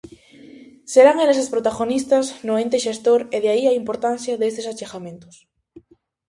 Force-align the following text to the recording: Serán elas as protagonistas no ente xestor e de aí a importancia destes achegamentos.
Serán 0.93 1.17
elas 1.23 1.39
as 1.43 1.51
protagonistas 1.53 2.25
no 2.47 2.53
ente 2.63 2.83
xestor 2.85 3.19
e 3.35 3.37
de 3.43 3.49
aí 3.53 3.63
a 3.67 3.77
importancia 3.81 4.39
destes 4.41 4.65
achegamentos. 4.71 5.35